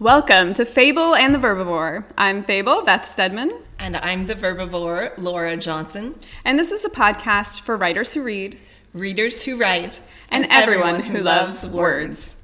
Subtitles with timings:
[0.00, 2.04] Welcome to Fable and the Verbivore.
[2.16, 3.50] I'm Fable, Beth Stedman.
[3.80, 6.14] And I'm the Verbivore, Laura Johnson.
[6.44, 8.56] And this is a podcast for writers who read,
[8.94, 10.00] readers who write,
[10.30, 12.36] and, and everyone, everyone, who, loves, loves words.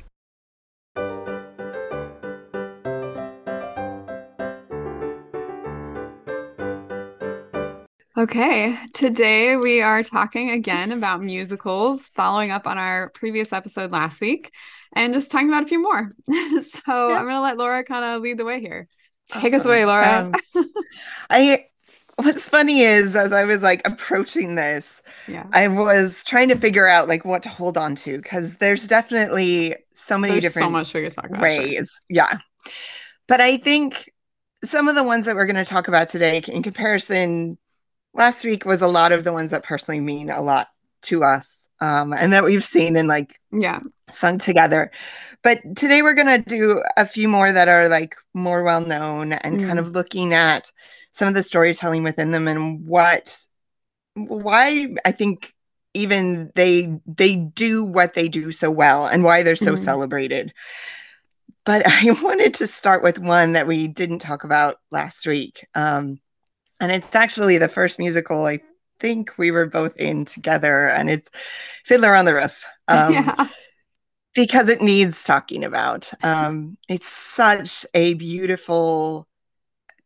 [8.25, 14.22] Okay, today we are talking again about musicals, following up on our previous episode last
[14.22, 14.51] week
[14.95, 16.09] and just talking about a few more.
[16.62, 17.19] so yeah.
[17.19, 18.89] I'm going to let Laura kind of lead the way here.
[19.29, 19.61] Take awesome.
[19.61, 20.33] us away, Laura.
[20.55, 20.65] Um,
[21.29, 21.67] I
[22.17, 25.45] what's funny is as I was like approaching this, yeah.
[25.53, 29.77] I was trying to figure out like what to hold on to because there's definitely
[29.93, 31.75] so many there's different so much we could talk about, ways.
[31.75, 31.89] Sure.
[32.09, 32.39] Yeah.
[33.29, 34.11] But I think
[34.65, 37.59] some of the ones that we're going to talk about today in comparison
[38.15, 40.69] last week was a lot of the ones that personally mean a lot
[41.03, 44.91] to us um, and that we've seen and like yeah sung together
[45.43, 49.33] but today we're going to do a few more that are like more well known
[49.33, 49.67] and mm.
[49.67, 50.71] kind of looking at
[51.13, 53.39] some of the storytelling within them and what
[54.15, 55.53] why i think
[55.95, 59.78] even they they do what they do so well and why they're so mm.
[59.78, 60.53] celebrated
[61.65, 66.21] but i wanted to start with one that we didn't talk about last week um,
[66.85, 68.61] and it's actually the first musical I
[69.01, 71.31] think we were both in together, and it's
[71.85, 72.65] Fiddler on the Roof.
[72.87, 73.49] Um, yeah.
[74.35, 76.12] Because it needs talking about.
[76.23, 79.27] Um, it's such a beautiful,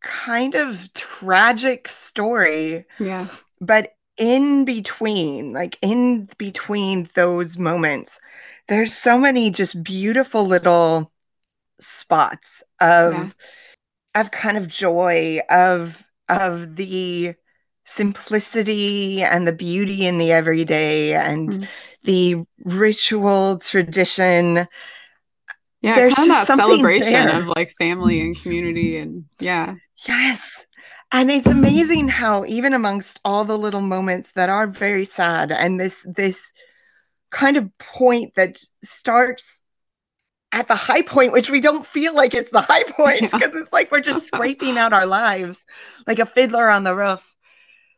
[0.00, 2.84] kind of tragic story.
[3.00, 3.26] Yeah.
[3.60, 8.20] But in between, like in between those moments,
[8.68, 11.10] there's so many just beautiful little
[11.80, 13.30] spots of yeah.
[14.20, 17.34] of kind of joy, of of the
[17.84, 21.68] simplicity and the beauty in the everyday and mm.
[22.04, 24.66] the ritual tradition.
[25.80, 27.40] Yeah, There's kind of that celebration there.
[27.40, 29.76] of like family and community and yeah.
[30.06, 30.66] Yes.
[31.10, 35.80] And it's amazing how even amongst all the little moments that are very sad and
[35.80, 36.52] this this
[37.30, 39.62] kind of point that starts
[40.52, 43.60] at the high point, which we don't feel like it's the high point because yeah.
[43.60, 45.64] it's like we're just scraping out our lives
[46.06, 47.34] like a fiddler on the roof.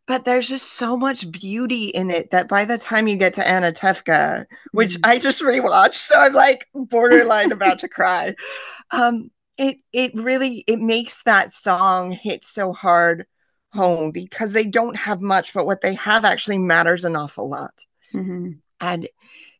[0.06, 3.44] But there's just so much beauty in it that by the time you get to
[3.44, 5.00] Anatevka, which mm.
[5.08, 8.34] I just rewatched, so I'm like borderline about to cry.
[8.92, 13.24] Um, it it really it makes that song hit so hard
[13.72, 17.84] home because they don't have much, but what they have actually matters an awful lot.
[18.12, 18.52] Mm-hmm.
[18.80, 19.08] And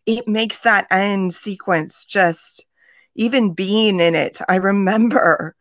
[0.06, 2.64] it makes that end sequence just
[3.14, 5.54] even being in it, I remember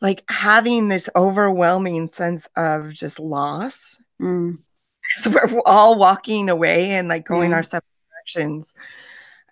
[0.00, 4.02] like having this overwhelming sense of just loss.
[4.20, 4.58] Mm.
[5.16, 7.56] So we're all walking away and like going yeah.
[7.56, 8.74] our separate directions.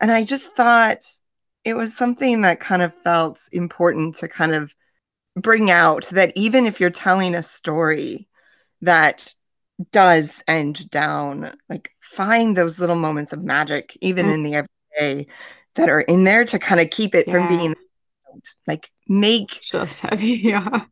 [0.01, 1.05] And I just thought
[1.63, 4.75] it was something that kind of felt important to kind of
[5.37, 8.29] bring out that even if you're telling a story
[8.81, 9.35] that
[9.91, 14.35] does end down, like find those little moments of magic, even mm.
[14.35, 15.27] in the everyday,
[15.75, 17.33] that are in there to kind of keep it yeah.
[17.33, 17.75] from being
[18.67, 20.85] like make just heavy yeah.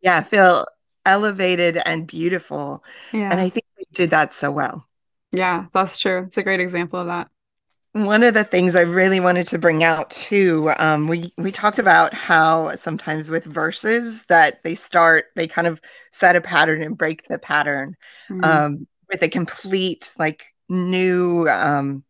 [0.00, 0.64] Yeah feel
[1.04, 2.84] elevated and beautiful.
[3.12, 3.30] Yeah.
[3.30, 4.86] And i think we did that so well.
[5.32, 6.24] Yeah that's true.
[6.26, 7.28] It's a great example of that.
[7.92, 11.78] One of the things I really wanted to bring out too, um, we we talked
[11.78, 15.80] about how sometimes with verses that they start, they kind of
[16.12, 17.96] set a pattern and break the pattern
[18.30, 18.44] mm-hmm.
[18.44, 22.04] um, with a complete like new um,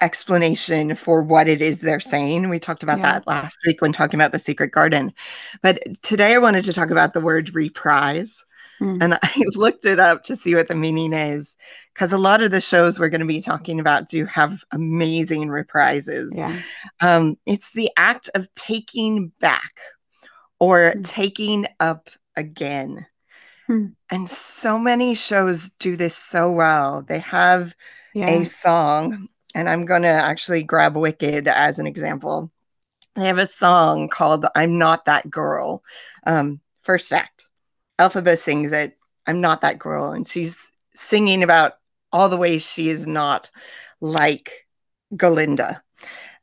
[0.00, 2.48] explanation for what it is they're saying.
[2.48, 3.12] We talked about yeah.
[3.12, 5.12] that last week when talking about the secret garden.
[5.62, 8.44] But today I wanted to talk about the word reprise.
[8.80, 9.02] Mm.
[9.02, 11.56] And I looked it up to see what the meaning is
[11.94, 15.48] because a lot of the shows we're going to be talking about do have amazing
[15.48, 16.36] reprises.
[16.36, 16.60] Yeah.
[17.00, 19.72] Um, it's the act of taking back
[20.60, 21.08] or mm.
[21.08, 23.06] taking up again.
[23.68, 23.94] Mm.
[24.10, 27.02] And so many shows do this so well.
[27.02, 27.74] They have
[28.14, 28.30] yeah.
[28.30, 32.52] a song and I'm going to actually grab Wicked as an example.
[33.14, 35.82] They have a song called I'm Not That Girl.
[36.26, 37.46] Um, first act.
[37.98, 40.12] Elphaba sings it, I'm Not That Girl.
[40.12, 40.58] And she's
[40.94, 41.72] singing about
[42.12, 43.50] all the ways she is not
[44.02, 44.66] like
[45.14, 45.80] Galinda.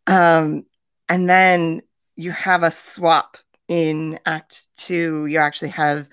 [0.07, 0.65] Um,
[1.07, 1.83] and then
[2.15, 3.37] you have a swap
[3.67, 5.27] in act two.
[5.27, 6.09] You actually have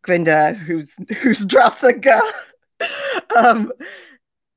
[0.00, 2.22] Glinda, who's who's dropped the gun.
[3.36, 3.70] um,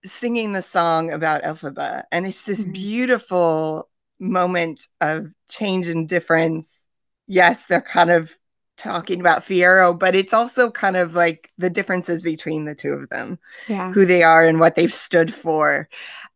[0.06, 2.04] singing the song about Elphaba.
[2.12, 2.72] And it's this mm-hmm.
[2.72, 6.86] beautiful moment of change and difference.
[7.28, 8.34] Yes, they're kind of
[8.78, 13.10] talking about Fiyero, but it's also kind of like the differences between the two of
[13.10, 13.92] them, yeah.
[13.92, 15.88] who they are and what they've stood for.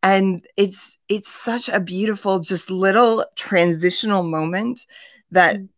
[0.01, 4.85] And it's it's such a beautiful, just little transitional moment
[5.31, 5.69] that Mm.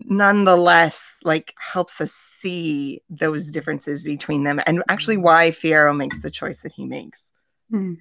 [0.00, 6.30] Nonetheless like helps us see those differences between them and actually why Fiyero makes the
[6.30, 7.32] choice that he makes.
[7.70, 7.94] Hmm.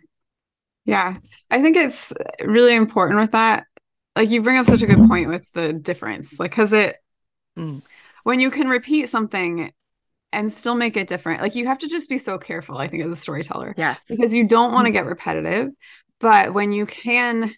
[0.86, 1.18] Yeah,
[1.50, 2.12] I think it's
[2.42, 3.66] really important with that.
[4.16, 6.98] Like you bring up such a good point with the difference, like because it
[7.58, 7.84] Mm.
[8.24, 9.72] when you can repeat something
[10.32, 13.04] and still make it different, like you have to just be so careful, I think,
[13.04, 14.04] as a storyteller, Yes.
[14.10, 15.70] because you don't want to get repetitive.
[16.20, 17.54] But when you can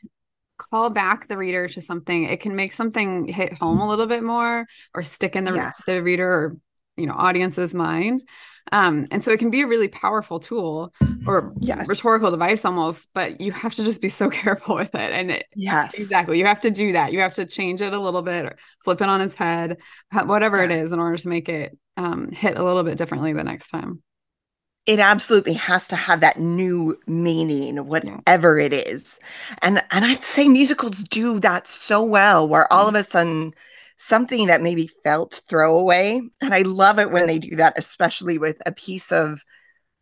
[0.58, 4.24] call back the reader to something, it can make something hit home a little bit
[4.24, 5.86] more or stick in the, Yes.
[5.86, 6.58] the reader or
[6.98, 8.22] you know audience's mind.
[8.72, 10.94] Um, and so it can be a really powerful tool
[11.26, 11.88] or Yes.
[11.88, 15.12] rhetorical device almost, but you have to just be so careful with it.
[15.12, 15.96] And it, Yes.
[15.98, 17.12] exactly, you have to do that.
[17.14, 19.78] You have to change it a little bit or flip it on its head,
[20.12, 20.82] whatever it Yes.
[20.84, 24.02] is, in order to make it um, hit a little bit differently the next time.
[24.86, 29.20] It absolutely has to have that new meaning, whatever it is.
[29.62, 33.54] And and I'd say musicals do that so well, where all of a sudden
[33.98, 36.22] something that maybe felt throwaway.
[36.42, 39.44] And I love it when they do that, especially with a piece of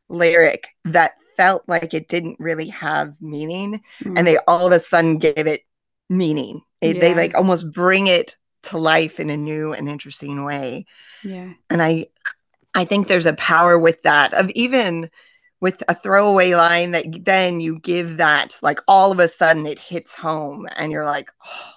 [0.09, 3.81] lyric that felt like it didn't really have meaning.
[4.03, 4.17] Mm.
[4.17, 5.61] And they all of a sudden give it
[6.09, 6.61] meaning.
[6.81, 10.85] It- They like almost bring it to life in a new and interesting way
[11.21, 12.07] yeah, and i
[12.75, 15.09] i think there's a power with that of even
[15.59, 19.79] with a throwaway line that then you give that like all of a sudden it
[19.79, 21.73] hits home and you're like oh.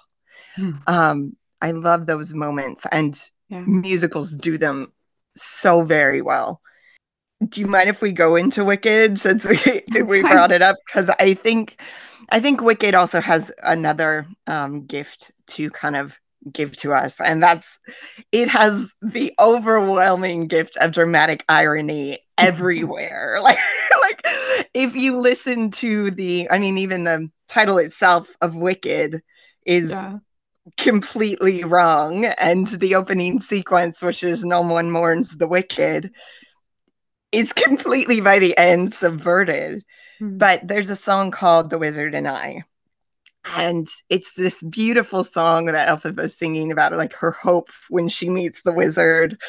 [0.55, 0.71] Hmm.
[0.87, 3.17] um i love those moments and
[3.49, 3.61] yeah.
[3.61, 4.91] musicals do them
[5.35, 6.61] so very well
[7.47, 11.09] do you mind if we go into wicked since we, we brought it up because
[11.19, 11.81] i think
[12.29, 16.17] i think wicked also has another um, gift to kind of
[16.53, 17.19] give to us.
[17.21, 17.79] And that's
[18.31, 23.37] it has the overwhelming gift of dramatic irony everywhere.
[23.43, 23.59] Like
[24.01, 29.21] like if you listen to the i mean even the title itself of wicked
[29.65, 30.19] is Yeah.
[30.77, 32.25] completely wrong.
[32.25, 36.11] And the opening sequence which is no one mourns the wicked
[37.31, 39.83] is completely by the end subverted.
[40.21, 40.39] Mm.
[40.39, 42.63] but there's a song called the wizard and i
[43.55, 48.61] and it's this beautiful song that Elphaba's singing about like her hope when she meets
[48.61, 49.39] the wizard.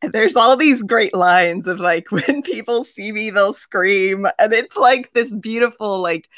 [0.00, 4.26] And there's all these great lines of like when people see me they'll scream.
[4.38, 6.28] And it's like this beautiful like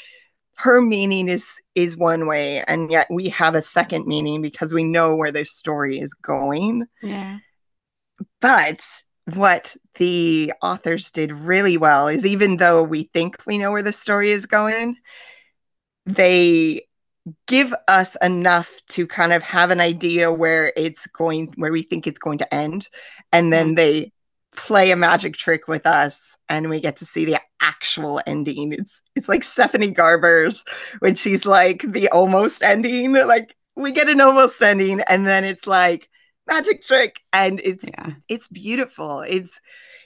[0.56, 4.84] her meaning is is one way and yet we have a second meaning because we
[4.84, 6.87] know where this story is going.
[7.02, 7.38] Yeah.
[8.40, 8.81] but
[9.34, 13.93] what the authors did really well is even though we think we know where the
[13.93, 14.96] story is going
[16.06, 16.87] they
[17.46, 22.06] give us enough to kind of have an idea where it's going where we think
[22.06, 22.88] it's going to end.
[23.32, 23.74] And then mm-hmm.
[23.76, 24.12] they
[24.54, 28.72] play a magic trick with us and we get to see the actual ending.
[28.72, 30.64] It's it's like stephanie garber's
[30.98, 35.66] when she's like the almost ending like we get an almost ending and then it's
[35.66, 36.08] like
[36.46, 38.12] magic trick and it's Yeah.
[38.28, 39.20] it's beautiful.
[39.22, 39.60] It's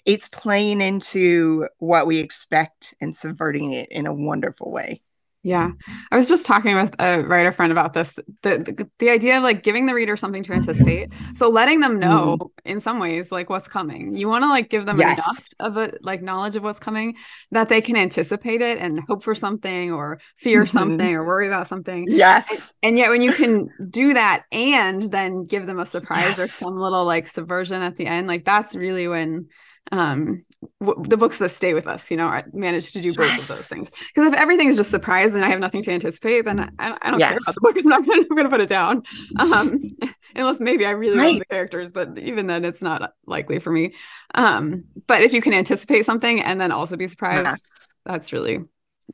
[0.07, 5.03] it's playing into what we expect and subverting it in a wonderful way
[5.43, 5.69] Yeah.
[5.69, 5.93] Mm-hmm.
[6.11, 8.15] I was just talking with a writer friend about this.
[8.43, 10.59] The, the the idea of like giving the reader something to mm-hmm.
[10.59, 11.13] anticipate.
[11.35, 12.69] So letting them know mm-hmm.
[12.69, 14.17] in some ways like what's coming.
[14.17, 15.19] You want to like give them Yes.
[15.19, 17.17] enough of a like knowledge of what's coming
[17.53, 20.71] that they can anticipate it and hope for something or fear Mhm.
[20.71, 22.07] something or worry about something.
[22.09, 26.49] yes And yet when you can do that and then give them a surprise or
[26.49, 29.47] some little like subversion at the end, like that's really when
[29.93, 30.45] um
[30.81, 33.49] w- the books that stay with us, you know, are- manage to do both Yes.
[33.51, 33.91] of those things.
[34.15, 37.11] Because if everything is just surprise and I have nothing to anticipate, then I, I
[37.11, 37.77] don't care about the book.
[37.79, 39.03] I'm not gonna, I'm gonna put it down.
[39.39, 39.81] Um,
[40.37, 43.95] unless maybe I really love the characters, but even then it's not likely for me.
[44.35, 48.61] Um, but if you can anticipate something and then also be surprised, yes that's really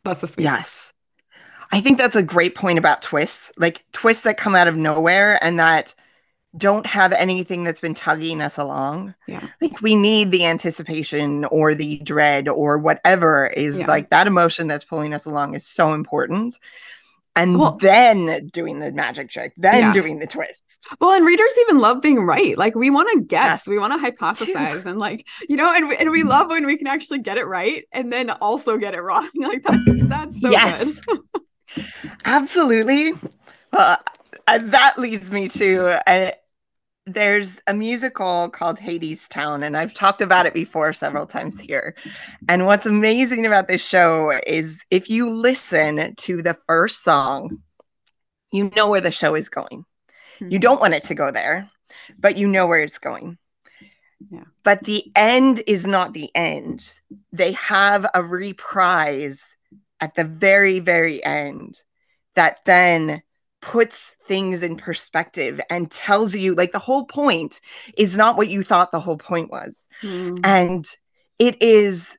[0.05, 0.93] that's the sweet yes
[1.73, 5.43] i think that's a great point about twists like twists that come out of nowhere
[5.43, 5.95] and that
[6.57, 9.41] don't have anything that's been tugging us along Yeah.
[9.61, 13.87] like we need the anticipation or the dread or whatever is Yeah.
[13.87, 16.59] like that emotion that's pulling us along is so important
[17.37, 19.93] and Well- then doing the magic trick then Yeah.
[19.93, 22.57] doing the twists Well, and readers even love being right.
[22.57, 23.67] Like we want to guess, Yes.
[23.67, 26.77] we want to hypothesize, and like you know, and we, and we love when we
[26.77, 29.29] can actually get it right and then also get it wrong.
[29.37, 31.19] Like that's that's so yes good.
[32.25, 33.13] absolutely
[33.73, 33.99] well
[34.47, 36.31] uh, that leads me to uh,
[37.07, 41.95] there's a musical called Hadestown, and I've talked about it before several times here.
[42.49, 47.59] And what's amazing about this show is if you listen to the first song,
[48.53, 49.85] you know where the show is going.
[50.41, 50.63] You hmm.
[50.63, 51.71] don't want it to go there,
[52.19, 53.37] but you know where it's going.
[54.31, 54.45] Yeah.
[54.63, 56.91] But the end is not the end.
[57.33, 59.47] They have a reprise
[60.01, 61.83] at the very, very end
[62.35, 63.23] that then
[63.65, 67.61] puts things in perspective and tells you like the whole point
[67.97, 69.89] is not what you thought the whole point was.
[70.03, 70.41] Mm.
[70.45, 70.87] And
[71.39, 72.17] it is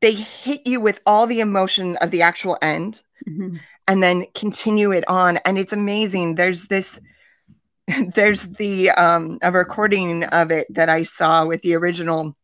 [0.00, 3.60] they hit you with all the emotion of the actual end Mhm.
[3.86, 6.98] and then continue it on and it's amazing there's this
[8.14, 12.36] there's the um a recording of it that i saw with the original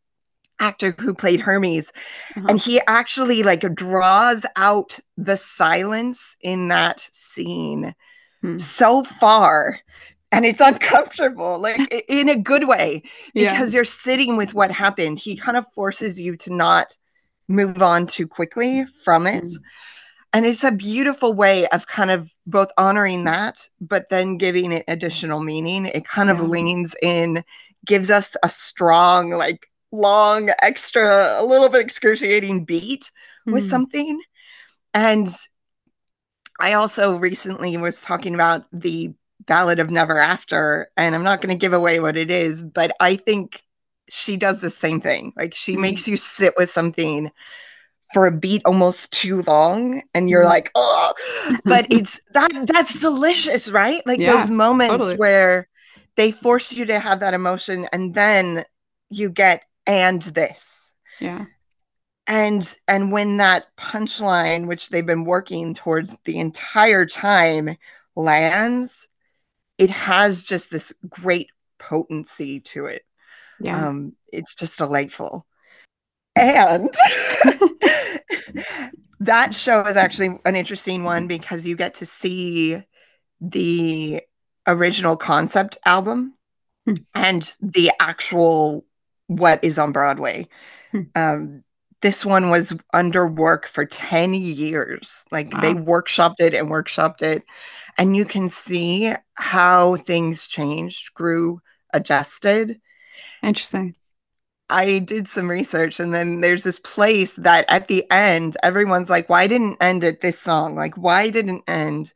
[0.59, 1.91] actor who played hermes
[2.35, 2.47] Uh-huh.
[2.49, 7.95] and he actually like draws out the silence in that scene
[8.41, 8.57] Hmm.
[8.57, 9.79] so far
[10.31, 13.51] and it's uncomfortable like in a good way Yeah.
[13.51, 16.95] because you're sitting with what happened he kind of forces you to not
[17.49, 19.57] move on too quickly from it Mm.
[20.33, 24.85] and it's a beautiful way of kind of both honoring that but then giving it
[24.87, 27.43] additional meaning it kind of leans in
[27.85, 33.11] gives us a strong like long extra a little bit excruciating beat
[33.49, 33.69] with Mm.
[33.69, 34.21] something
[34.93, 35.29] and
[36.59, 39.11] i also recently was talking about the
[39.45, 42.91] ballad of never after and i'm not going to give away what it is but
[42.99, 43.63] i think
[44.09, 45.81] she does the same thing like she Mm.
[45.81, 47.31] makes you sit with something
[48.13, 50.47] for a beat almost too long and you're Mm.
[50.47, 51.13] like oh
[51.67, 55.15] but it's that that's delicious right like Yeah, those moments totally.
[55.15, 55.67] where
[56.15, 58.65] they force you to have that emotion and then
[59.09, 61.45] you get and this Yeah.
[62.27, 67.75] and and when that punchline which they've been working towards the entire time
[68.15, 69.07] lands
[69.79, 73.03] it has just this great potency to it
[73.59, 73.87] Yeah.
[73.87, 75.47] um it's just delightful
[76.35, 76.93] and
[79.19, 82.81] that show is actually an interesting one because you get to see
[83.41, 84.21] the
[84.67, 86.35] original concept album
[86.85, 86.93] Hmm.
[87.13, 88.85] and the actual
[89.29, 90.47] what is on broadway
[90.91, 91.03] Hmm.
[91.15, 91.63] um
[92.01, 97.43] this one was under work for 10 years like they workshopped it and workshopped it
[97.97, 101.61] and you can see how things changed grew
[101.93, 102.79] adjusted
[103.43, 103.95] Interesting.
[104.69, 109.27] I did some research, and then there's this place that at the end, everyone's like,
[109.29, 110.75] why didn't end at this song?
[110.75, 112.13] Like, why didn't end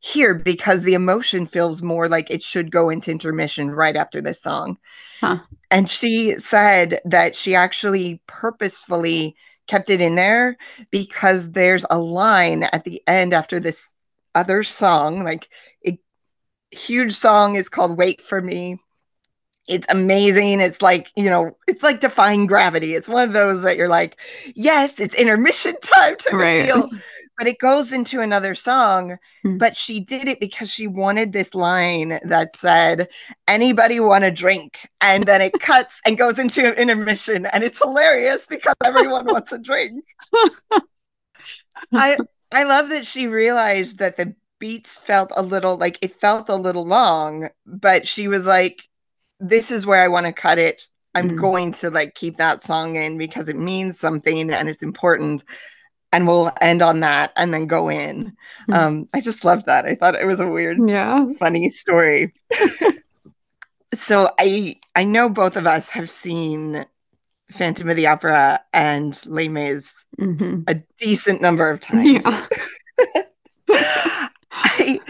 [0.00, 0.34] here?
[0.34, 4.78] Because the emotion feels more like it should go into intermission right after this song.
[5.20, 5.38] Huh.
[5.70, 9.36] And she said that she actually purposefully
[9.68, 10.56] kept it in there
[10.90, 13.94] because there's a line at the end after this
[14.34, 15.48] other song, like
[15.86, 15.98] a
[16.70, 18.78] huge song is called Wait for Me
[19.70, 20.60] it's amazing.
[20.60, 22.94] It's like, you know, it's like defying gravity.
[22.94, 24.20] It's one of those that you're like,
[24.56, 26.66] yes, it's intermission time to Right.
[26.66, 26.90] reveal.
[27.40, 29.16] But it goes into another song.
[29.42, 29.56] Hmm.
[29.56, 33.08] But she did it because she wanted this line that said,
[33.48, 34.78] anybody want a drink?
[35.00, 37.46] And then it cuts and goes into an intermission.
[37.46, 39.94] And it's hilarious because everyone wants a drink.
[41.94, 42.18] I
[42.52, 46.56] I love that she realized that the beats felt a little like it felt a
[46.56, 48.82] little long, but she was like,
[49.38, 50.86] this is where I want to cut it.
[51.14, 51.40] I'm Mm.
[51.40, 55.42] going to like keep that song in because it means something and it's important.
[56.12, 58.36] And we'll end on that and then go in.
[58.68, 58.74] Mm.
[58.74, 59.86] Um, I just loved that.
[59.86, 61.26] I thought it was a weird, Yeah.
[61.38, 62.32] funny story.
[63.94, 66.84] so I I know both of us have seen
[67.52, 72.24] Phantom of the Opera and Les Mis hmm a decent number of times.
[72.24, 72.46] Yeah.
[74.52, 75.00] I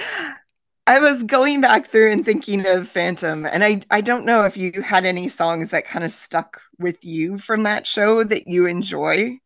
[0.87, 4.57] I was going back through and thinking of Phantom, and I I don't know if
[4.57, 8.67] you had any songs that kind of stuck with you from that show that you
[8.67, 9.39] enjoy.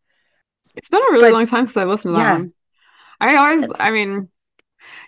[0.74, 2.52] It's been a really But- long time since I listened to that one.
[3.20, 4.28] I always, I mean,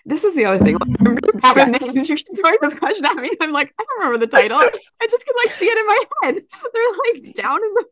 [0.05, 0.75] this is the other thing.
[0.77, 2.09] Like, I'm really bad with names.
[2.09, 3.31] You're throwing this question at me.
[3.41, 4.59] I'm like, I don't remember the title.
[4.59, 4.65] so-
[5.01, 6.35] I just can like see it in my head.
[6.73, 7.85] They're like down in the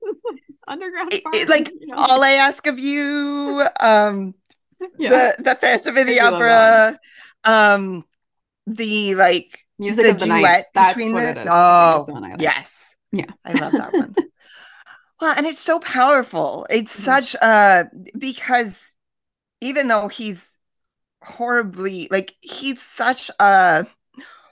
[0.67, 1.13] underground.
[1.13, 1.96] It- it- like you know?
[1.98, 4.34] all I ask of you, um,
[4.98, 5.34] yeah.
[5.38, 7.00] the the Phantom of the I do love Opera,
[7.44, 8.05] um,
[8.67, 10.39] the like Music the of the night.
[10.39, 11.48] duet That's between what the- it is.
[11.51, 12.41] Oh, the one I like.
[12.41, 12.89] Yes.
[13.12, 13.25] Yeah.
[13.44, 14.15] I love that one.
[15.22, 16.66] Well, and it's so powerful.
[16.70, 17.02] It's Mhm.
[17.04, 17.86] such uh
[18.18, 18.94] because
[19.62, 20.58] even though he's
[21.24, 23.88] horribly like he's such a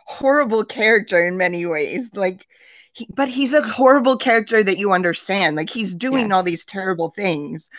[0.07, 2.47] horrible character in many ways, like
[2.93, 5.55] he, but he's a horrible character that you understand.
[5.57, 7.69] Like he's doing all these terrible things,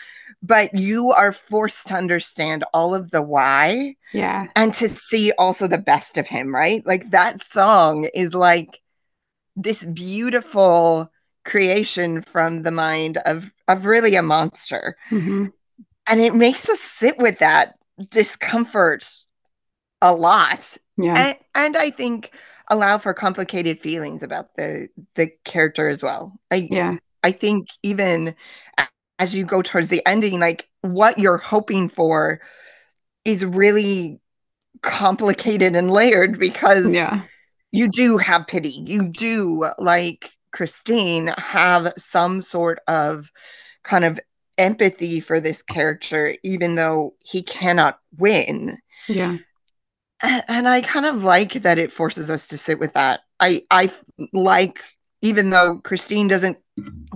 [0.43, 4.49] but you are forced to understand all of the why Yeah.
[4.57, 6.87] and to see also the best of him, right?
[6.87, 8.81] Like that song is like
[9.57, 11.11] this beautiful
[11.45, 14.97] creation from the mind of of really a monster.
[15.11, 15.53] Mhm.
[16.07, 17.75] And it makes us sit with that
[18.11, 19.09] discomfort
[20.03, 20.77] a lot.
[20.97, 21.15] Yeah.
[21.17, 22.35] And and I think
[22.69, 26.39] allow for complicated feelings about the the character as well.
[26.51, 26.97] I Yeah.
[27.23, 28.35] I think even
[29.19, 32.41] as you go towards the ending, like what you're hoping for
[33.25, 34.21] is really
[34.83, 37.23] complicated and layered because yeah
[37.73, 43.31] you do have pity you do like christine have some sort of
[43.83, 44.21] kind of
[44.57, 48.79] empathy for this character even though he cannot win.
[49.09, 49.39] Yeah.
[50.23, 53.21] And i kind of like that it forces us to sit with that.
[53.41, 53.91] I i
[54.33, 54.81] like
[55.23, 56.59] even though christine doesn't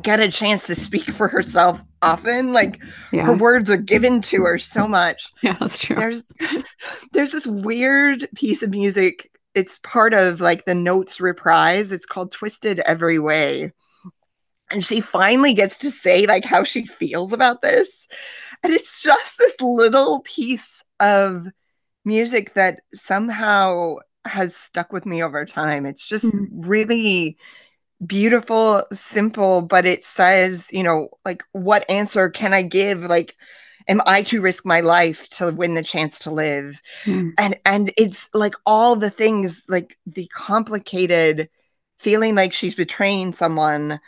[0.02, 3.25] get a chance to speak for herself often like yeah.
[3.25, 5.30] her words are given to her so much.
[5.42, 5.97] Yeah that's true.
[5.97, 6.28] There's
[7.12, 12.33] there's this weird piece of music it's part of like the notes reprise it's called
[12.33, 13.73] twisted every way
[14.71, 18.09] and she finally gets to say like how she feels about this
[18.62, 21.47] and it's just this little piece of
[22.05, 26.61] music that somehow has stuck with me over time it's just mm-hmm.
[26.69, 27.38] really
[28.07, 33.02] beautiful, simple, but it says, you know, like what answer can I give?
[33.05, 33.37] Like,
[33.88, 36.80] am I to risk my life to win the chance to live?
[37.04, 37.33] Mm.
[37.38, 41.49] And and it's like all the things, like the complicated
[41.99, 44.00] feeling like she's betraying someone,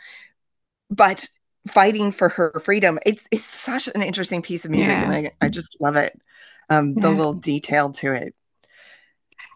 [0.89, 1.27] but
[1.67, 2.99] fighting for her freedom.
[3.05, 5.11] It's it's such an interesting piece of music, yeah.
[5.11, 6.17] and I I just love it.
[6.69, 7.01] Um, yeah.
[7.01, 8.33] the little detail to it.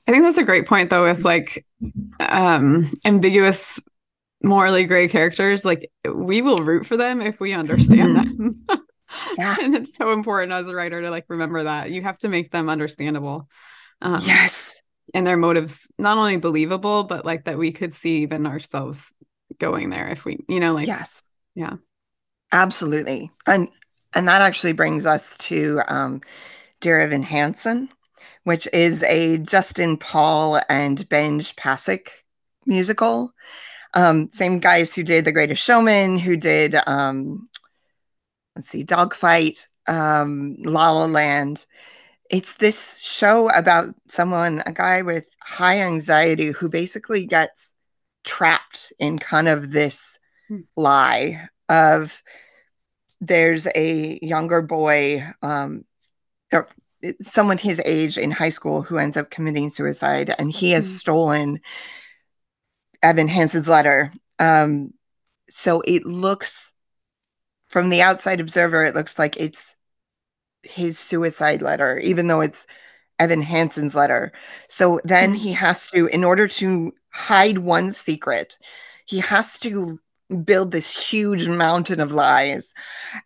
[0.08, 1.66] I think that's a great point though with like
[2.20, 3.80] um ambiguous
[4.44, 8.50] morally gray characters, like we will root for them if we understand mm-hmm.
[8.68, 8.82] them.
[9.38, 9.56] yeah.
[9.62, 12.52] and it's so important as a writer to like remember that you have to make
[12.52, 13.50] them understandable.
[14.02, 14.82] Um, yes.
[15.14, 19.16] And their motives not only believable, but like that we could see even ourselves
[19.60, 21.76] going there if we, you know, like yes, yeah,
[22.52, 23.32] absolutely.
[23.46, 23.70] And
[24.14, 26.22] and that actually brings us to um,
[26.82, 27.90] Dear Evan Hansen,
[28.44, 32.08] which is a Justin Paul and Benj Pasek
[32.66, 33.34] musical
[33.96, 37.48] um, same guys who did The Greatest Showman, who did um,
[38.56, 41.66] let's see, Dogfight, um, La La Land.
[42.30, 47.74] It's this show about someone, a guy with high anxiety who basically gets
[48.24, 50.62] trapped in kind of this hmm.
[50.76, 52.22] lie of
[53.22, 55.86] there's a younger boy um,
[56.52, 56.68] or
[57.22, 60.96] someone his age in high school who ends up committing suicide and he has mm-hmm.
[60.96, 61.60] stolen
[63.04, 64.12] Evan Hansen's letter.
[64.40, 64.94] Um,
[65.50, 66.74] so it looks,
[67.76, 69.76] from the outside observer, it looks like it's
[70.64, 72.66] his suicide letter, even though it's
[73.20, 74.32] Evan Hansen's letter.
[74.70, 75.40] So then mm-hmm.
[75.40, 78.58] he has to, in order to hide one secret,
[79.06, 80.00] he has to
[80.46, 82.74] build this huge mountain of lies.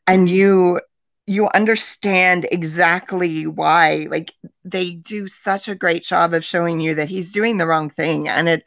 [0.08, 0.82] And you
[1.28, 4.34] you understand exactly why like
[4.66, 8.28] they do such a great job of showing you that he's doing the wrong thing
[8.28, 8.64] and at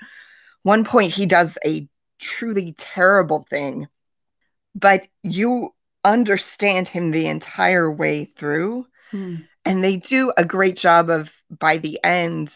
[0.62, 1.88] one point he does a
[2.20, 3.88] truly terrible thing,
[4.74, 8.86] but you understand him the entire way through.
[9.10, 9.36] Hmm.
[9.64, 12.52] And they do a great job of by the end,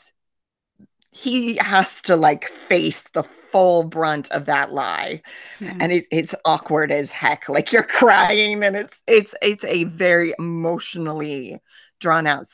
[1.13, 5.23] he has to like face the full brunt of that lie.
[5.61, 5.77] Yeah.
[5.81, 7.49] And it, it's awkward as heck.
[7.49, 11.61] Like you're crying and it's it's it's a very emotionally
[12.01, 12.47] drawn out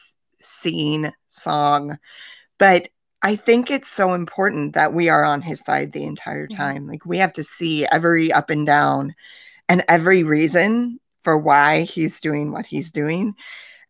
[0.42, 1.96] scene song.
[2.59, 2.88] But
[3.22, 6.87] I think it's so important that we are on his side the entire time.
[6.87, 9.14] Like we have to see every up and down
[9.73, 13.35] and every reason for why he's doing what he's doing.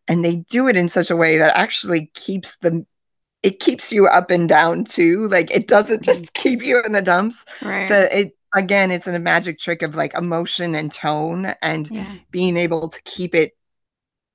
[0.07, 2.85] And they do it in such a way that actually keeps the
[3.41, 5.27] it keeps you up and down too.
[5.27, 6.05] Like it doesn't mm-hmm.
[6.05, 7.43] just keep you in the dumps.
[7.61, 7.89] Right.
[7.89, 12.15] So it again, it's a magic trick of like emotion and tone and yeah.
[12.31, 13.51] being able to keep it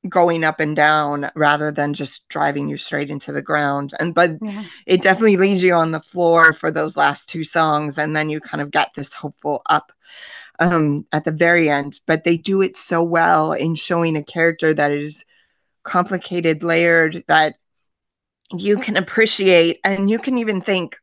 [0.06, 4.30] going up and down rather than just driving you straight into the ground and but
[4.40, 4.62] yeah.
[4.86, 8.40] it definitely leaves you on the floor for those last two songs and then you
[8.40, 9.90] kind of get this hopeful up
[10.58, 14.74] um at the very end but they do it so well in showing a character
[14.74, 15.24] that is
[15.82, 17.56] complicated layered that
[18.52, 20.96] you can appreciate and you can even think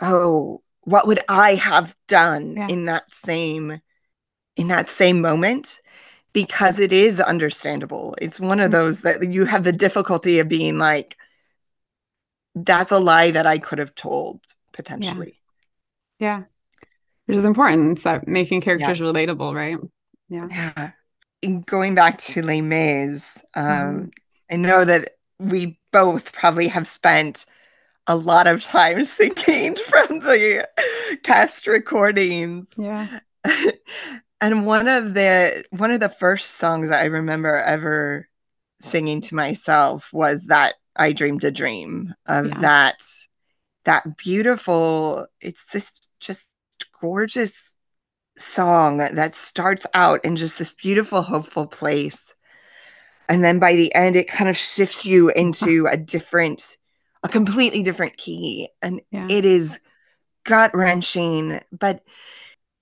[0.00, 2.68] oh what would i have done yeah.
[2.68, 3.80] in that same
[4.56, 5.80] in that same moment
[6.32, 8.14] because it is understandable.
[8.20, 8.72] It's one of mm-hmm.
[8.72, 11.16] those that you have the difficulty of being like,
[12.54, 14.40] that's a lie that I could have told
[14.72, 15.40] potentially.
[16.18, 16.38] Yeah.
[16.38, 16.44] yeah.
[17.28, 17.92] Which is important.
[17.92, 19.06] It's that making characters yeah.
[19.06, 19.76] relatable, right?
[20.30, 20.48] Yeah.
[20.50, 20.90] Yeah.
[21.42, 24.06] In going back to Les Mis, um, mm-hmm.
[24.50, 27.44] I know that we both probably have spent
[28.06, 30.66] a lot of time singing from the
[31.22, 32.72] cast recordings.
[32.78, 33.20] Yeah.
[34.40, 38.26] and one of the one of the first songs I remember ever
[38.80, 42.60] singing to myself was that I dreamed a dream of yeah.
[42.62, 43.02] that
[43.84, 46.52] that beautiful it's this just
[47.00, 47.76] gorgeous
[48.36, 52.34] song that starts out in just this beautiful hopeful place.
[53.28, 56.76] And then by the end it kind of shifts you into a different
[57.24, 58.68] a completely different key.
[58.80, 59.26] And Yeah.
[59.28, 59.80] it is
[60.44, 62.02] gut wrenching but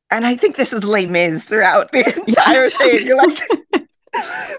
[0.09, 3.05] and i think this is Les Mis throughout the entire thing.
[3.07, 3.41] You're like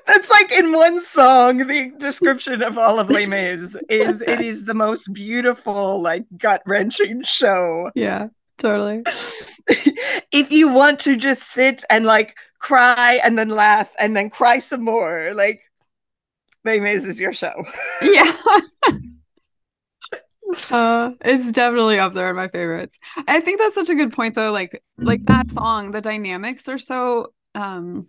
[0.06, 4.65] that's like in one song the description of all of Les Mis is it is
[4.65, 7.91] the most beautiful like gut wrenching show.
[7.96, 9.04] Yeah, totally.
[10.32, 14.60] if you want to just sit and like cry and then laugh and then cry
[14.60, 15.62] some more, like
[16.65, 17.63] Les Mis is your show.
[18.02, 18.32] Yeah.
[20.72, 23.00] uh it's definitely up there in my favorites.
[23.28, 24.52] I think that's such a good point though.
[24.52, 28.08] Like like that song, the dynamics are so um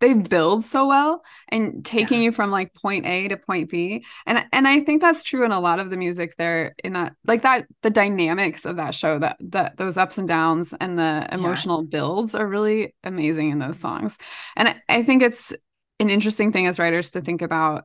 [0.00, 4.04] they build so well and taking you from like point A to point B.
[4.26, 7.14] And and I think that's true in a lot of the music there in that
[7.26, 11.26] like that the dynamics of that show that that those ups and downs and the
[11.32, 14.18] emotional builds are really amazing in those songs.
[14.56, 15.52] And I, I think it's
[16.00, 17.84] an interesting thing as writers to think about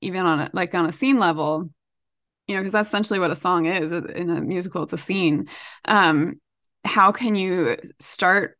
[0.00, 1.68] even on a like on a scene level
[2.46, 5.48] you know because that's essentially what a song is in a musical it's a scene
[5.86, 6.40] um
[6.84, 8.57] how can you start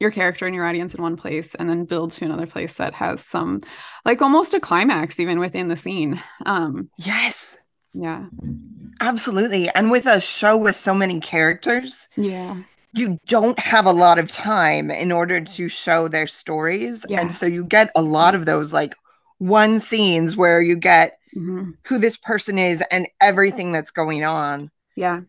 [0.00, 2.94] your character and your audience in one place and then build to another place that
[2.94, 3.60] has some
[4.04, 7.56] like almost a climax even within the scene um Yes,
[7.94, 8.26] yeah
[9.00, 9.68] absolutely.
[9.70, 12.62] And with a show with so many characters, yeah
[12.94, 17.06] you don't have a lot of time in order to show their stories.
[17.08, 17.20] Yeah.
[17.20, 18.94] And so you get a lot of those like
[19.38, 24.70] one scenes where you get hmm who this person is and everything that's going on.
[24.96, 25.20] yeah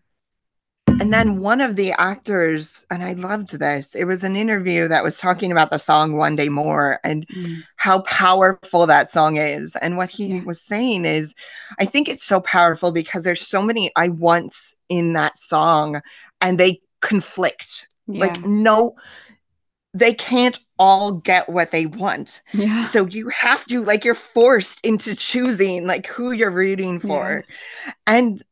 [0.99, 5.03] And then one of the actors, and I loved this, it was an interview that
[5.03, 7.63] was talking about the song One Day More and Mm.
[7.77, 9.75] how powerful that song is.
[9.77, 10.41] And what he Yeah.
[10.41, 11.33] was saying is,
[11.79, 16.01] I think it's so powerful because there's so many I wants in that song
[16.41, 17.87] and they conflict.
[18.07, 18.95] yeah Like, no,
[19.93, 22.41] they can't all get what they want.
[22.53, 27.43] yeah So you have to, like, you're forced into choosing, like, who you're rooting for.
[28.05, 28.43] And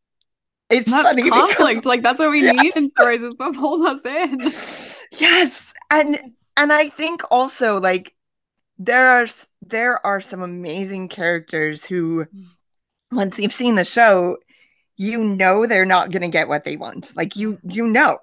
[0.70, 1.86] it's that's funny because conflict.
[1.86, 2.56] Like that's what we Yes.
[2.62, 4.40] need in stories is what pulls us in.
[5.20, 5.74] Yes.
[5.90, 6.20] And
[6.58, 8.14] and i think also like
[8.78, 9.28] there are
[9.62, 12.26] there are some amazing characters who
[13.12, 14.38] once you've seen the show
[14.98, 17.16] you know they're not going to get what they want.
[17.16, 18.18] Like you you know.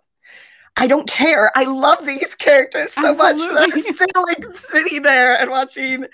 [0.76, 1.52] I don't care.
[1.56, 6.04] I love these characters so much that i'm still like sitting there and watching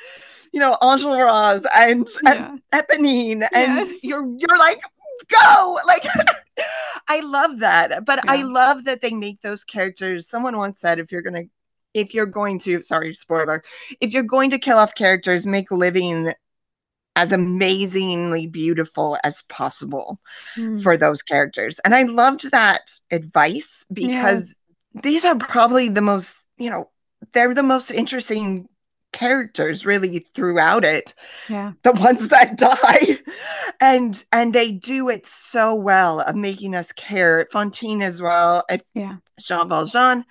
[0.53, 3.99] you know Enjolras and, and Eponine, and Yes.
[4.03, 4.83] you're you're like
[5.28, 5.78] go!
[5.87, 6.04] Like
[7.09, 11.11] i love that but i love that they make those characters someone once said if
[11.11, 11.44] you're gonna
[11.94, 13.62] if you're going to sorry spoiler
[14.00, 16.33] if you're going to kill off characters make living
[17.16, 20.20] as amazingly beautiful as possible
[20.56, 20.80] Mm.
[20.83, 21.80] for those characters.
[21.85, 24.54] And i loved that advice because
[25.02, 26.90] these are probably the most you know
[27.33, 28.68] they're the most interesting
[29.12, 31.14] characters really throughout it.
[31.49, 31.73] Yeah.
[31.83, 33.18] The ones that die.
[33.81, 37.46] And and they do it so well of making us care.
[37.53, 39.16] Fantine as well and yeah.
[39.40, 40.25] Jean valjean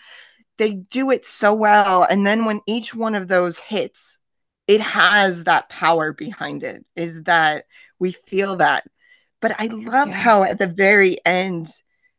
[0.57, 2.03] they do it so well.
[2.03, 4.19] And then when each one of those hits
[4.67, 7.65] it has that power behind it is that
[7.97, 8.83] we feel that.
[9.41, 10.15] But i love Yeah.
[10.15, 11.69] how at the very end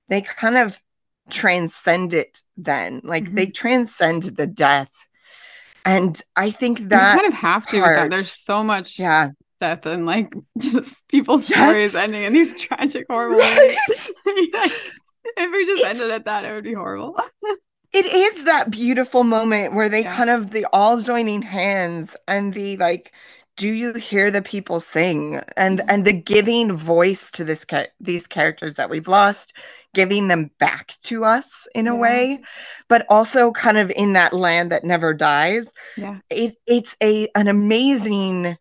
[0.09, 0.83] they kind of
[1.31, 3.01] transcend it then.
[3.05, 3.53] Like they mm-hmm.
[3.53, 4.91] transcend the death
[5.85, 9.85] and i think that you kind of have to part- there's so much yeah death
[9.87, 11.59] and like just people's Yes.
[11.59, 14.11] stories ending in these tragic horrible ways.
[14.27, 14.49] Right?
[14.55, 14.73] Like,
[15.37, 17.19] if we just ended at that it would be horrible
[17.93, 20.17] it is that beautiful moment where they Yeah.
[20.17, 23.13] kind of the all joining hands and the like
[23.61, 25.85] do you hear the people sing and Mhm.
[25.89, 27.67] and the giving voice to this
[28.01, 29.53] these characters that we've lost
[29.93, 32.01] giving them back to us in a Yeah.
[32.01, 32.41] way
[32.89, 37.49] but also kind of in that land that never dies yeah it it's a an
[37.49, 38.57] amazing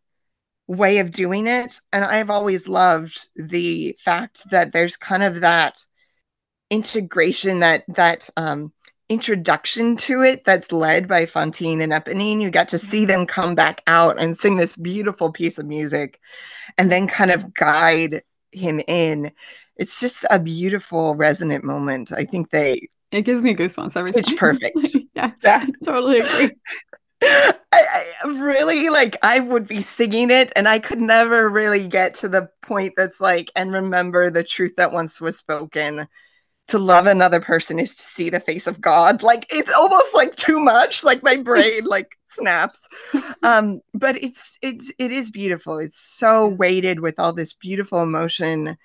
[0.68, 5.86] way of doing it and i've always loved the fact that there's kind of that
[6.70, 8.74] integration that that um
[9.10, 12.42] introduction to it that's led by Fantine and Eponine.
[12.42, 16.20] You get to see them come back out and sing this beautiful piece of music
[16.78, 19.32] and then kind of guide him in.
[19.78, 22.12] It's just a beautiful resonant moment.
[22.12, 24.78] I think they it gives me goosebumps every time It's perfect.
[25.16, 25.66] yes Yeah.
[25.84, 26.52] totally agree
[27.22, 32.14] I, I really like I would be singing it and I could never really get
[32.16, 36.08] to the point that's like and remember the truth that once was spoken
[36.70, 39.24] to love another person is to see the face of God.
[39.24, 41.04] Like it's almost like too much.
[41.04, 42.88] Like my brain like snaps.
[43.44, 45.80] Um but it's it's it is beautiful.
[45.80, 48.78] It's so weighted with all this beautiful emotion.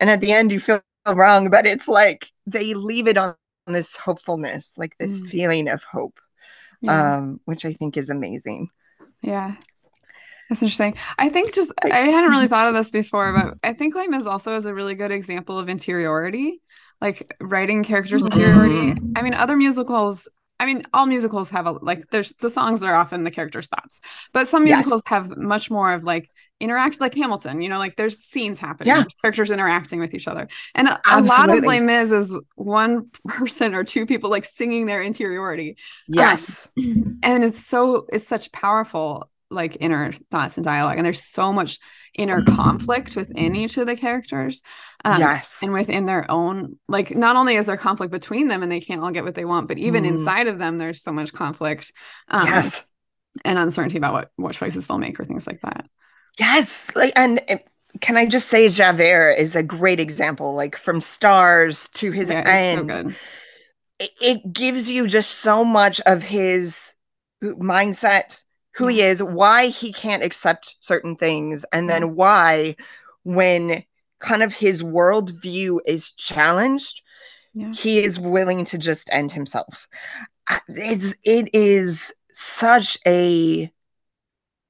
[0.00, 3.34] And at the end you feel wrong but it's like they leave it on
[3.66, 5.28] this hopefulness like this Mm.
[5.28, 6.20] feeling of hope
[6.80, 7.16] yeah.
[7.18, 8.68] um, which I think is amazing.
[9.22, 9.56] yeah.
[10.48, 10.96] That's interesting.
[11.18, 14.26] I think just I hadn't really thought of this before, but I think Les Mis
[14.26, 16.60] also is a really good example of interiority,
[17.00, 18.94] like writing characters' interiority.
[18.94, 19.12] Mhm.
[19.16, 20.28] I mean, other musicals.
[20.58, 22.04] I mean, all musicals have a like.
[22.10, 24.00] There's the songs are often the characters' thoughts,
[24.32, 24.78] but some Yes.
[24.78, 26.28] musicals have much more of like
[26.60, 27.62] interact, like Hamilton.
[27.62, 29.00] You know, like there's scenes happening, Yeah.
[29.00, 31.64] there's characters interacting with each other, and a, a lot of.
[31.64, 36.68] Les Mis is one person or two people like singing their interiority Yes.
[36.76, 41.78] and it's so it's such powerful like inner thoughts and dialogue and there's so much
[42.14, 44.62] inner conflict within each of the characters
[45.04, 45.62] um, yes.
[45.62, 49.02] and within their own like not only is there conflict between them and they can't
[49.02, 50.06] all get what they want but even Mm.
[50.06, 51.92] inside of them there's so much conflict
[52.28, 52.84] um, yes.
[53.44, 55.86] and uncertainty about what what choices they'll make or things like that
[56.38, 57.56] Yes, like and uh,
[58.00, 62.56] can I just say Javert is a great example like from stars to his yeah
[62.56, 62.88] so end.
[62.88, 63.16] good
[63.98, 66.92] it, it gives you just so much of his
[67.42, 72.76] mindset, who he is, why he can't accept certain things, and then why
[73.24, 73.84] when
[74.20, 77.02] kind of his worldview is challenged,
[77.54, 79.88] yeah he is willing to just end himself.
[80.48, 83.72] Uh, It's it is such a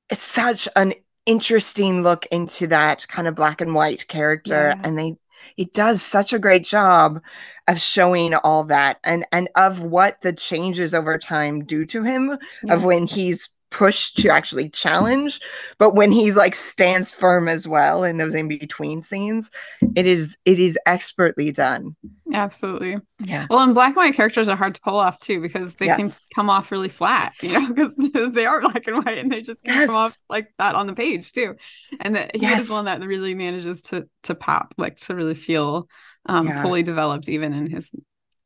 [0.09, 0.95] it's such an
[1.27, 4.81] interesting look into that kind of black and white character Yeah.
[4.83, 5.17] and they
[5.57, 7.21] it does such a great job
[7.69, 12.37] of showing all that and and of what the changes over time do to him
[12.63, 12.75] yeah.
[12.75, 15.41] of when he's pushed to actually challenge
[15.79, 19.51] but when he like stands firm as well in those in between scenes
[19.95, 21.95] it is it is expertly done
[22.33, 25.77] absolutely yeah well and black and white characters are hard to pull off too because
[25.77, 27.95] they can come off really flat you know because
[28.35, 29.87] they are black and white and they just can Yes.
[29.87, 31.55] come off like that on the page too
[32.01, 32.63] and that he Yes.
[32.63, 35.89] is one that really manages to to pop like to really feel
[36.27, 36.63] um Yeah.
[36.63, 37.93] fully developed even in his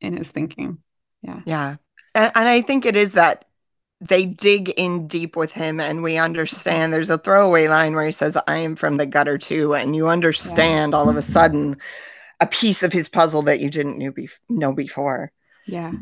[0.00, 0.78] in his thinking
[1.22, 1.40] Yeah.
[1.46, 1.76] Yeah.
[2.14, 3.44] And, and I think it is that
[4.00, 8.12] they dig in deep with him and we understand there's a throwaway line where he
[8.12, 9.74] says, I am from the gutter too.
[9.74, 11.76] And you understand all of a sudden
[12.40, 14.12] a piece of his puzzle that you didn't knew,
[14.48, 15.32] know before.
[15.66, 15.92] yeah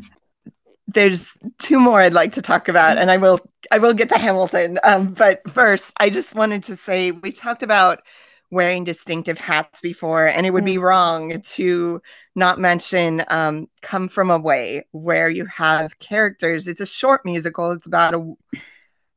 [0.87, 3.39] There's two more I'd like to talk about, and I will
[3.71, 4.79] I will get to Hamilton.
[4.83, 8.01] Um, but first, I just wanted to say we talked about
[8.53, 12.01] wearing distinctive hats before, and it would be wrong to
[12.35, 16.67] not mention um, "Come From Away," where you have characters.
[16.67, 17.71] It's a short musical.
[17.71, 18.33] It's about a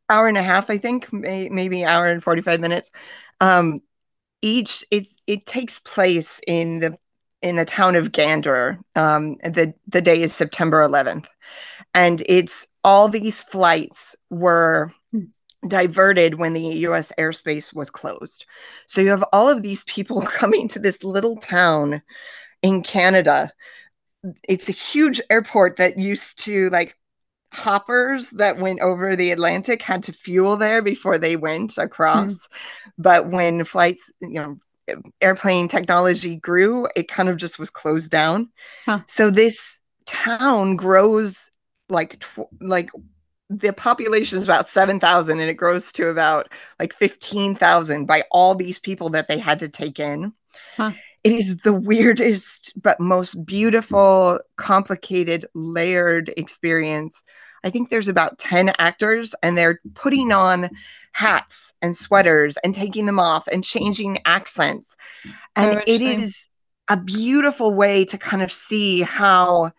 [0.09, 2.91] hour and a half, I think, may, maybe hour and forty five minutes.
[3.41, 3.81] Um,
[4.43, 6.99] each it's it takes place in the
[7.43, 8.79] in the town of Gander.
[8.95, 11.27] Um, the the day is September 11th,
[11.95, 14.93] and it's all these flights were
[15.69, 17.13] diverted when the U.S.
[17.19, 18.47] airspace was closed.
[18.87, 22.03] So you have all of these people coming to this little town
[22.63, 23.53] in Canada.
[24.49, 26.97] It's a huge airport that used to like
[27.53, 32.35] hoppers that went over the Atlantic had to fuel there before they went across.
[32.35, 32.91] Mm-hmm.
[32.99, 34.59] But when flights, you know,
[35.21, 38.51] airplane technology grew, it kind of just was closed down.
[38.85, 39.01] Huh.
[39.09, 41.51] So this town grows
[41.89, 42.91] like tw- like
[43.49, 46.49] the population is about 7,000 and it grows to about
[46.81, 50.33] like 15,000 by all these people that they had to take in.
[50.77, 50.93] Huh.
[51.25, 57.25] It is the weirdest but most beautiful, complicated, layered experience.
[57.65, 60.71] I think there's about 10 actors and they're putting on
[61.13, 64.97] hats and sweaters and taking them off and changing accents.
[65.57, 66.03] And Oh, it
[66.89, 69.73] a beautiful way to kind of see how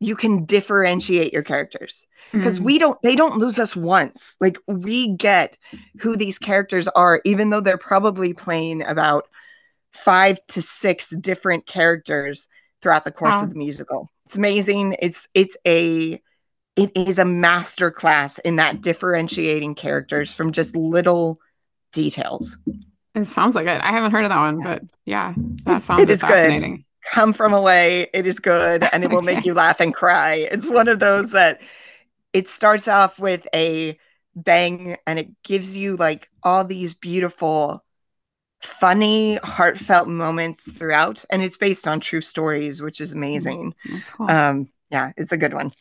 [0.00, 2.06] you can differentiate your characters.
[2.32, 2.64] Because Mm.
[2.64, 4.36] we don't they don't lose us once.
[4.40, 5.58] Like we get
[6.00, 9.28] who these characters are even though they're probably playing about
[9.92, 12.48] five to six different characters
[12.82, 13.44] throughout the course Wow.
[13.44, 14.08] of the musical.
[14.26, 14.96] It's amazing.
[15.00, 16.20] It's it's a
[16.76, 21.40] it is a master class in that differentiating characters from just little
[21.92, 22.56] details.
[23.14, 23.82] It sounds like it.
[23.82, 25.34] I haven't heard of that one but yeah
[25.66, 26.84] that sounds It is good.
[27.02, 30.34] Come from away it is good and it will make you laugh and cry.
[30.34, 31.60] It's one of those that
[32.32, 33.98] it starts off with a
[34.36, 37.84] bang and it gives you like all these beautiful
[38.62, 43.74] funny heartfelt moments throughout and it's based on true stories which is amazing.
[43.90, 44.30] That's cool.
[44.30, 45.72] Um yeah it's a good one.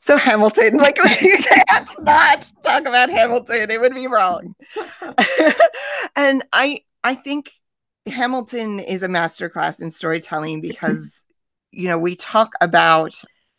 [0.00, 3.70] So hamilton like you can't not talk about hamilton.
[3.70, 4.54] It would be wrong.
[6.16, 7.50] And i i think
[8.06, 11.24] hamilton is a masterclass in storytelling because
[11.70, 13.14] you know we talk about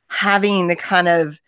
[0.07, 1.39] having the kind of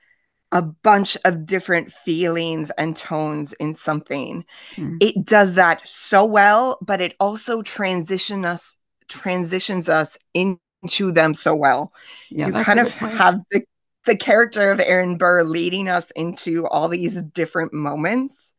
[0.53, 4.97] a bunch of different feelings and tones in something Mm.
[5.01, 11.55] it does that so well but it also transition us transitions us into them so
[11.55, 11.93] well
[12.29, 13.61] yeah you kind of have the
[14.07, 18.53] the character of Aaron Burr leading us into all these different moments.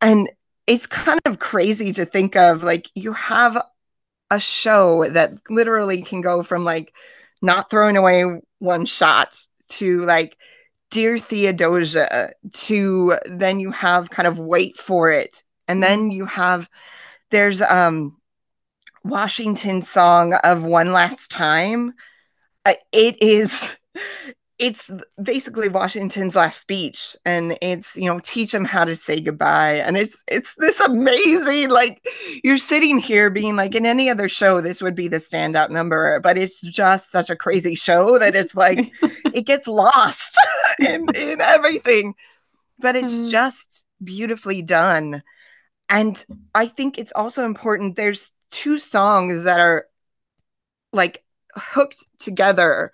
[0.00, 0.30] And
[0.70, 3.60] it's kind of crazy to think of like you have
[4.30, 6.94] a show that literally can go from like
[7.42, 8.24] not throwing away
[8.60, 9.36] one shot
[9.68, 10.36] to like
[10.92, 15.42] dear theodosia to then you have kind of wait for it.
[15.66, 16.70] And then you have
[17.32, 18.16] there's um
[19.02, 21.94] washington song of one last time.
[22.64, 23.76] Uh, it is
[24.60, 24.90] it's
[25.22, 29.76] basically Washington's last speech and it's you know teach them how to say goodbye.
[29.76, 32.06] And it's it's this amazing like
[32.44, 36.20] you're sitting here being like in any other show this would be the standout number
[36.20, 38.92] but it's just such a crazy show that it's like
[39.32, 40.38] it gets lost
[40.78, 42.14] in in everything.
[42.78, 43.30] But it's mm-hmm.
[43.30, 45.22] just beautifully done.
[45.88, 46.22] And
[46.54, 49.86] I think it's also important there's two songs that are
[50.92, 52.92] like hooked together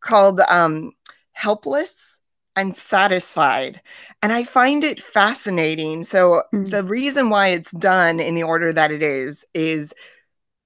[0.00, 0.92] called um
[1.34, 2.18] helpless
[2.56, 3.80] and satisfied.
[4.22, 6.04] And I find it fascinating.
[6.04, 6.70] So, mm-hmm.
[6.70, 9.92] the reason why it's done in the order that it is is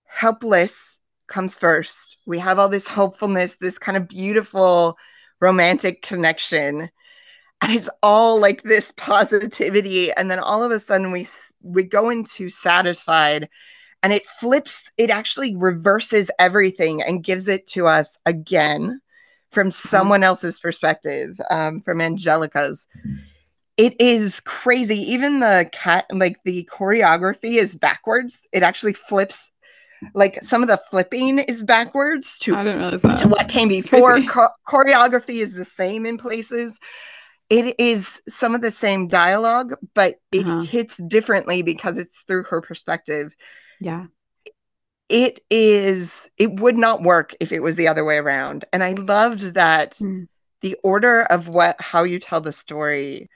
[0.05, 2.19] helpless comes first.
[2.27, 4.97] We have all this hopefulness, this kind of beautiful
[5.41, 6.91] romantic connection.
[7.61, 10.13] And it's all like this positivity.
[10.13, 11.27] And then all of a sudden, we,
[11.63, 13.49] we go into satisfied
[14.03, 19.01] and it flips, it actually reverses everything and gives it to us again
[19.51, 19.89] from mm-hmm.
[19.89, 22.87] someone else's perspective, um, from Angelica's.
[23.77, 24.99] It is crazy.
[25.13, 28.47] Even the cat, like the choreography is backwards.
[28.53, 29.53] It actually flips.
[30.15, 33.23] Like some of the flipping is backwards to, I didn't realize that.
[33.23, 34.21] to what came before.
[34.21, 36.79] Cho- choreography is the same in places.
[37.51, 40.61] It is some of the same dialogue, but it uh-huh.
[40.63, 43.33] hits differently because it's through her perspective.
[43.81, 44.07] Yeah
[45.09, 48.93] it is it would not work if it was the other way around and i
[48.93, 50.27] loved that mm.
[50.61, 53.29] the order of what how you tell the story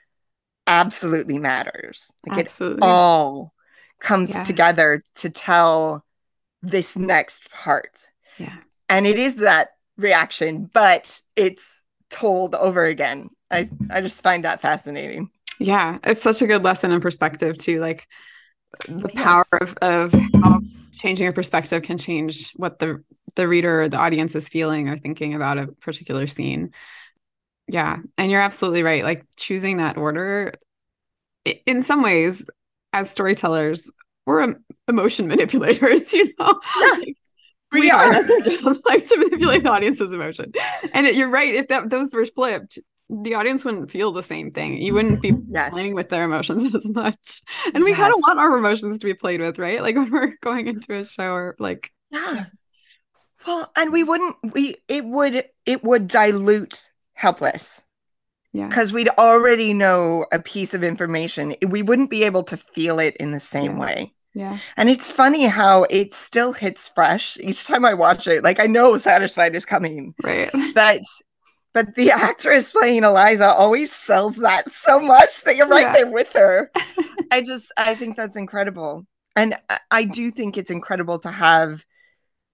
[0.67, 2.77] absolutely matters like absolutely.
[2.77, 3.53] it all
[3.99, 4.43] comes yeah.
[4.43, 6.05] together to tell
[6.61, 8.05] this next part
[8.37, 8.57] yeah
[8.89, 11.63] and it is that reaction but it's
[12.09, 16.91] told over again i i just find that fascinating yeah it's such a good lesson
[16.91, 18.07] in perspective too like
[18.87, 19.23] the yes.
[19.23, 20.61] power of, of how
[20.93, 23.03] changing your perspective can change what the
[23.35, 26.71] the reader or the audience is feeling or thinking about a particular scene.
[27.67, 30.53] Yeah and you're absolutely right like choosing that order
[31.65, 32.49] in some ways
[32.91, 33.89] as storytellers
[34.25, 34.55] we're
[34.87, 36.59] emotion manipulators you know?
[36.79, 36.95] Yeah.
[37.73, 38.11] we are.
[38.11, 40.53] That's our job like to manipulate the audience's emotion.
[40.93, 42.79] And it, you're right if that those were flipped
[43.21, 44.81] the audience wouldn't feel the same thing.
[44.81, 45.71] You wouldn't be yes.
[45.71, 47.41] playing with their emotions as much.
[47.73, 47.99] And we yes.
[47.99, 49.81] kind of want our emotions to be played with, right?
[49.81, 52.45] Like when we're going into a show or like Yeah.
[53.45, 57.83] Well, and we wouldn't we it would it would dilute helpless.
[58.53, 58.67] Yeah.
[58.67, 61.55] Because we'd already know a piece of information.
[61.67, 63.79] We wouldn't be able to feel it in the same yeah.
[63.79, 64.13] way.
[64.35, 64.59] Yeah.
[64.77, 68.43] And it's funny how it still hits fresh each time I watch it.
[68.43, 70.13] Like I know Satisfied is coming.
[70.23, 70.51] Right.
[70.73, 71.01] But
[71.73, 75.93] but the actress playing Eliza always sells that so much that you're right yeah.
[75.93, 76.71] there with her.
[77.31, 79.05] I just I think that's incredible.
[79.35, 79.55] And
[79.89, 81.83] I do think it's incredible to have,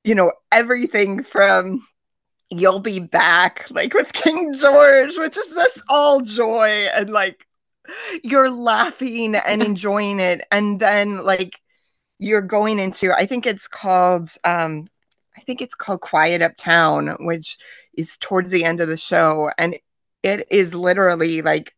[0.05, 1.85] you know, everything from
[2.49, 7.45] You'll Be Back, like with King George, which is just all joy and like
[8.23, 10.47] you're laughing and enjoying it.
[10.51, 11.59] And then like
[12.17, 14.87] you're going into, I think it's called um
[15.49, 17.57] think it's called Quiet Uptown, which
[17.97, 19.49] is towards the end of the show.
[19.57, 19.79] And
[20.21, 21.73] it is literally like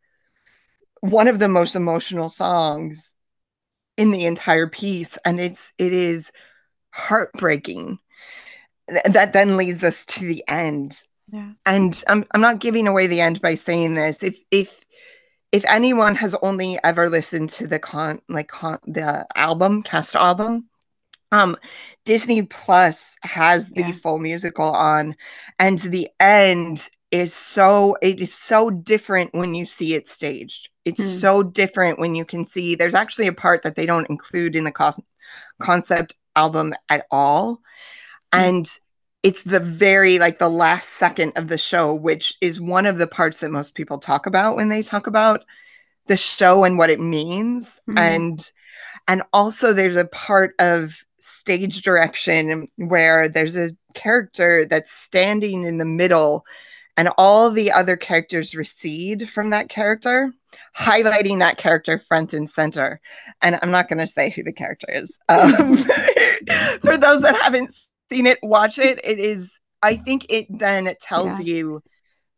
[0.99, 3.13] one of the most emotional songs
[3.95, 5.17] in the entire piece.
[5.23, 6.33] And it's it is
[6.89, 7.99] heartbreaking.
[9.05, 11.01] That then leads us to the end.
[11.31, 11.51] Yeah.
[11.65, 14.21] And I'm I'm not giving away the end by saying this.
[14.21, 14.81] If if
[15.53, 20.67] if anyone has only ever listened to the con like con the album cast album
[21.31, 21.57] um
[22.05, 23.91] disney plus has the yeah.
[23.91, 25.15] full musical on
[25.59, 31.01] and the end is so it is so different when you see it staged it's
[31.01, 31.19] mm.
[31.19, 34.63] so different when you can see there's actually a part that they don't include in
[34.63, 35.01] the cos-
[35.61, 37.59] concept album at all mm.
[38.33, 38.79] and
[39.23, 43.07] it's the very like the last second of the show which is one of the
[43.07, 45.43] parts that most people talk about when they talk about
[46.07, 47.97] the show and what it means mm.
[47.97, 48.51] and
[49.07, 55.77] and also there's a part of stage direction where there's a character that's standing in
[55.77, 56.45] the middle
[56.97, 60.33] and all the other characters recede from that character,
[60.77, 62.99] highlighting that character front and center.
[63.41, 65.17] And I'm not going to say who the character is.
[65.29, 65.77] Um,
[66.81, 67.73] for those that haven't
[68.09, 68.99] seen it, watch it.
[69.03, 71.45] It is, I think it then tells yeah.
[71.45, 71.83] you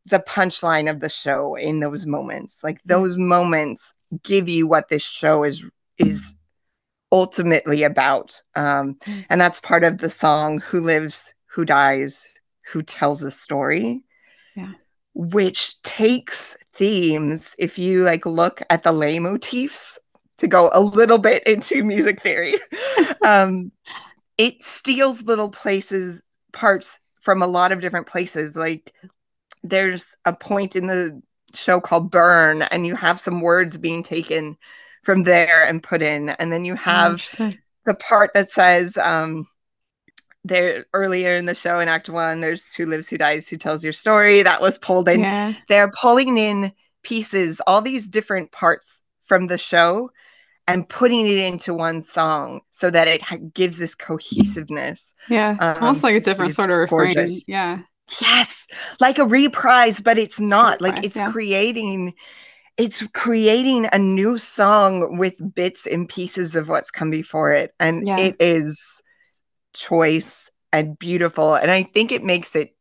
[0.06, 2.60] the punchline of the show in those moments.
[2.64, 5.64] Like those moments give you what this show is
[5.98, 6.34] is
[7.14, 8.42] ultimately about.
[8.56, 8.98] Um,
[9.30, 12.34] and that's part of the song Who Lives, Who Dies,
[12.72, 14.04] Who Tells the Story.
[14.56, 14.74] Yeah.
[15.14, 20.00] Which takes themes, if you like look at the leitmotifs
[20.40, 22.56] to go a little bit into music theory,
[23.24, 23.72] um,
[24.40, 26.20] it steals little places,
[26.52, 28.56] parts from a lot of different places.
[28.56, 28.92] Like
[29.64, 31.22] there's a point in the
[31.54, 34.58] show called Burn, and you have some words being taken
[35.04, 36.30] from there and put in.
[36.30, 37.22] And then you Oh, have
[37.86, 39.48] the part that says um
[40.46, 43.84] there earlier in the show in act one there's who lives who dies who tells
[43.84, 45.54] your story that was pulled in yeah.
[45.70, 46.72] they're pulling in
[47.04, 50.10] pieces all these different parts from the show
[50.68, 55.58] and putting it into one song so that it ha- gives this cohesiveness Yeah.
[55.60, 57.16] Um, Almost like a different sort of refrain.
[57.16, 57.48] gorgeous.
[57.48, 57.80] Yeah.
[58.22, 58.68] yes
[59.00, 61.32] like a reprise but it's not like it's yeah.
[61.32, 62.14] creating
[62.78, 68.08] it's creating a new song with bits and pieces of what's come before it and
[68.08, 68.18] Yeah.
[68.18, 69.02] it is
[69.74, 72.76] choice and beautiful and i think it makes it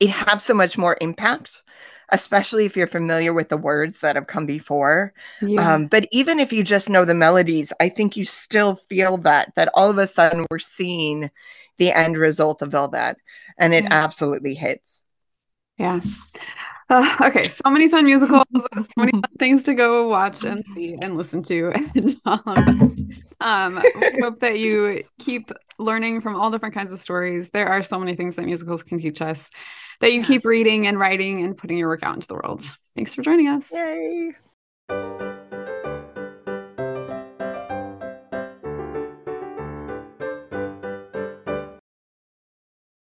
[0.00, 1.62] it have so much more impact
[2.10, 5.12] especially if you're familiar with the words that have come before
[5.42, 5.74] Yeah.
[5.74, 9.52] um, but even if you just know the melodies i think you still feel that
[9.56, 11.30] that all of a sudden we're seeing
[11.78, 13.16] the end result of all that
[13.58, 13.88] and it Yeah.
[13.90, 15.04] absolutely hits
[15.78, 16.00] Yeah.
[16.90, 18.44] Uh, okay, so many fun musicals,
[18.78, 21.72] so many fun things to go watch and see and listen to.
[21.94, 22.96] And um,
[23.40, 27.50] um, we hope that you keep learning from all different kinds of stories.
[27.50, 29.50] There are so many things that musicals can teach us
[30.00, 32.64] that you keep reading and writing and putting your work out into the world.
[32.94, 33.70] Thanks for joining us.
[33.72, 34.32] yay